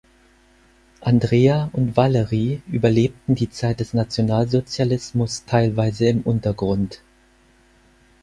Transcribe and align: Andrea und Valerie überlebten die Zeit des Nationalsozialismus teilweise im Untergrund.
Andrea 1.01 1.69
und 1.73 1.95
Valerie 1.95 2.63
überlebten 2.71 3.35
die 3.35 3.51
Zeit 3.51 3.81
des 3.81 3.93
Nationalsozialismus 3.93 5.45
teilweise 5.45 6.07
im 6.07 6.21
Untergrund. 6.21 7.03